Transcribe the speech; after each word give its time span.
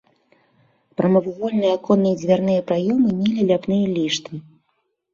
Прамавугольныя 1.01 1.75
аконныя 1.79 2.15
і 2.17 2.21
дзвярныя 2.23 2.61
праёмы 2.73 3.09
мелі 3.21 3.41
ляпныя 3.55 3.85
ліштвы. 3.97 4.37